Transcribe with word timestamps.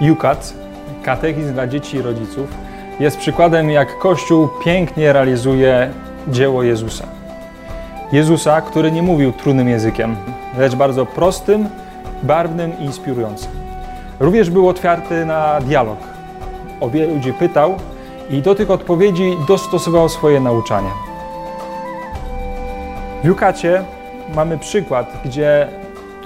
Jukat, 0.00 0.54
katechizm 1.02 1.52
dla 1.52 1.66
dzieci 1.66 1.96
i 1.96 2.02
rodziców, 2.02 2.48
jest 3.00 3.18
przykładem, 3.18 3.70
jak 3.70 3.98
Kościół 3.98 4.48
pięknie 4.64 5.12
realizuje 5.12 5.90
dzieło 6.28 6.62
Jezusa. 6.62 7.06
Jezusa, 8.12 8.60
który 8.60 8.92
nie 8.92 9.02
mówił 9.02 9.32
trudnym 9.32 9.68
językiem, 9.68 10.16
lecz 10.58 10.74
bardzo 10.74 11.06
prostym, 11.06 11.68
barwnym 12.22 12.78
i 12.78 12.84
inspirującym. 12.84 13.50
Również 14.20 14.50
był 14.50 14.68
otwarty 14.68 15.24
na 15.24 15.60
dialog. 15.60 15.98
O 16.80 16.90
wielu 16.90 17.14
ludzi 17.14 17.32
pytał 17.32 17.74
i 18.30 18.42
do 18.42 18.54
tych 18.54 18.70
odpowiedzi 18.70 19.36
dostosował 19.48 20.08
swoje 20.08 20.40
nauczanie. 20.40 20.90
W 23.22 23.26
Jukacie 23.26 23.84
mamy 24.34 24.58
przykład, 24.58 25.12
gdzie 25.24 25.68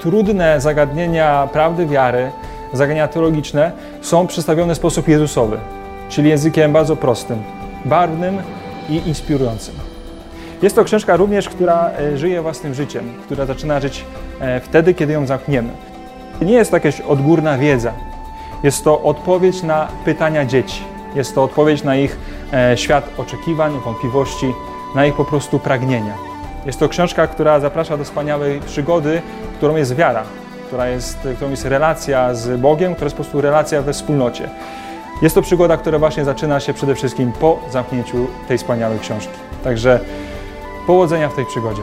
trudne 0.00 0.60
zagadnienia 0.60 1.48
prawdy 1.52 1.86
wiary, 1.86 2.30
zagadnienia 2.76 3.08
teologiczne 3.08 3.72
są 4.00 4.26
przedstawione 4.26 4.74
w 4.74 4.76
sposób 4.76 5.08
Jezusowy, 5.08 5.58
czyli 6.08 6.28
językiem 6.28 6.72
bardzo 6.72 6.96
prostym, 6.96 7.42
barwnym 7.84 8.38
i 8.88 9.08
inspirującym. 9.08 9.74
Jest 10.62 10.76
to 10.76 10.84
książka 10.84 11.16
również, 11.16 11.48
która 11.48 11.90
e, 11.90 12.18
żyje 12.18 12.42
własnym 12.42 12.74
życiem, 12.74 13.12
która 13.24 13.46
zaczyna 13.46 13.80
żyć 13.80 14.04
e, 14.40 14.60
wtedy, 14.60 14.94
kiedy 14.94 15.12
ją 15.12 15.26
zamkniemy. 15.26 15.68
Nie 16.42 16.54
jest 16.54 16.70
to 16.70 16.76
jakaś 16.76 17.00
odgórna 17.00 17.58
wiedza. 17.58 17.92
Jest 18.62 18.84
to 18.84 19.02
odpowiedź 19.02 19.62
na 19.62 19.88
pytania 20.04 20.44
dzieci. 20.44 20.82
Jest 21.14 21.34
to 21.34 21.42
odpowiedź 21.42 21.82
na 21.82 21.96
ich 21.96 22.18
e, 22.52 22.76
świat 22.76 23.10
oczekiwań, 23.18 23.80
wątpliwości, 23.84 24.54
na 24.94 25.06
ich 25.06 25.14
po 25.14 25.24
prostu 25.24 25.58
pragnienia. 25.58 26.14
Jest 26.66 26.78
to 26.78 26.88
książka, 26.88 27.26
która 27.26 27.60
zaprasza 27.60 27.96
do 27.96 28.04
wspaniałej 28.04 28.60
przygody, 28.60 29.22
którą 29.56 29.76
jest 29.76 29.94
wiara, 29.94 30.22
która 30.74 30.88
jest, 30.88 31.18
którą 31.36 31.50
jest 31.50 31.64
relacja 31.64 32.34
z 32.34 32.60
Bogiem, 32.60 32.94
która 32.94 33.06
jest 33.06 33.16
po 33.16 33.22
prostu 33.22 33.40
relacja 33.40 33.82
we 33.82 33.92
wspólnocie. 33.92 34.48
Jest 35.22 35.34
to 35.34 35.42
przygoda, 35.42 35.76
która 35.76 35.98
właśnie 35.98 36.24
zaczyna 36.24 36.60
się 36.60 36.74
przede 36.74 36.94
wszystkim 36.94 37.32
po 37.32 37.60
zamknięciu 37.70 38.26
tej 38.48 38.58
wspaniałej 38.58 38.98
książki. 38.98 39.32
Także 39.64 40.00
powodzenia 40.86 41.28
w 41.28 41.34
tej 41.34 41.46
przygodzie. 41.46 41.82